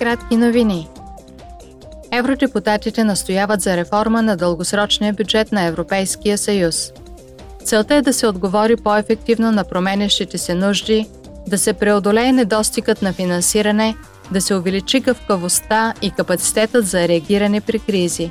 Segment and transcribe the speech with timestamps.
[0.00, 0.88] Кратки новини.
[2.12, 6.92] Евродепутатите настояват за реформа на дългосрочния бюджет на Европейския съюз.
[7.64, 11.08] Целта е да се отговори по-ефективно на променящите се нужди,
[11.48, 13.96] да се преодолее недостигът на финансиране,
[14.30, 18.30] да се увеличи гъвкавостта и капацитетът за реагиране при кризи.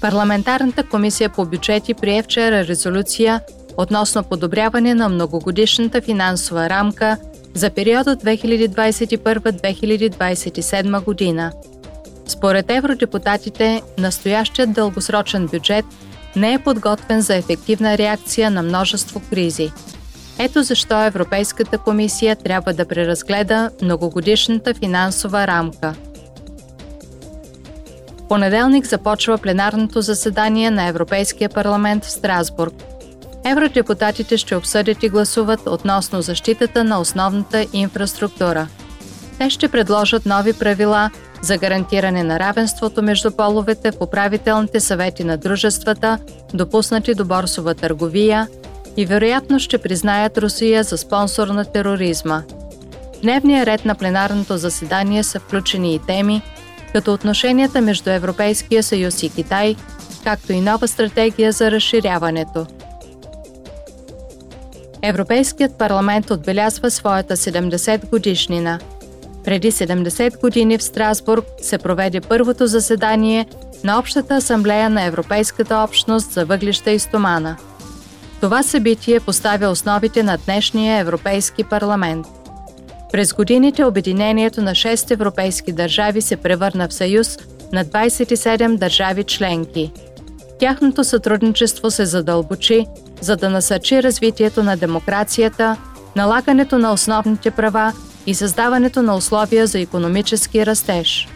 [0.00, 3.40] Парламентарната комисия по бюджети прие вчера резолюция
[3.76, 7.16] относно подобряване на многогодишната финансова рамка
[7.54, 11.52] за периода 2021-2027 година.
[12.26, 15.84] Според евродепутатите, настоящият дългосрочен бюджет
[16.36, 19.72] не е подготвен за ефективна реакция на множество кризи.
[20.38, 25.94] Ето защо Европейската комисия трябва да преразгледа многогодишната финансова рамка.
[28.28, 32.74] Понеделник започва пленарното заседание на Европейския парламент в Страсбург–
[33.44, 38.68] евродепутатите ще обсъдят и гласуват относно защитата на основната инфраструктура.
[39.38, 41.10] Те ще предложат нови правила
[41.42, 46.18] за гарантиране на равенството между половете в управителните съвети на дружествата,
[46.54, 48.48] допуснати до борсова търговия
[48.96, 52.42] и вероятно ще признаят Русия за спонсор на тероризма.
[53.14, 56.42] В дневния ред на пленарното заседание са включени и теми,
[56.92, 59.76] като отношенията между Европейския съюз и Китай,
[60.24, 62.66] както и нова стратегия за разширяването–
[65.04, 68.78] Европейският парламент отбелязва своята 70 годишнина.
[69.44, 73.46] Преди 70 години в Страсбург се проведе първото заседание
[73.84, 77.56] на Общата асамблея на Европейската общност за въглища и стомана.
[78.40, 82.26] Това събитие поставя основите на днешния Европейски парламент.
[83.12, 87.38] През годините обединението на 6 европейски държави се превърна в съюз
[87.72, 89.92] на 27 държави членки.
[90.58, 92.86] Тяхното сътрудничество се задълбочи
[93.22, 95.76] за да насърчи развитието на демокрацията,
[96.16, 97.92] налагането на основните права
[98.26, 101.28] и създаването на условия за економически растеж.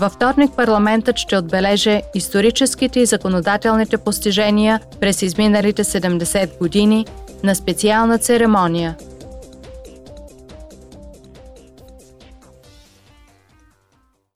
[0.00, 7.06] Във вторник парламентът ще отбележе историческите и законодателните постижения през изминалите 70 години
[7.42, 8.96] на специална церемония–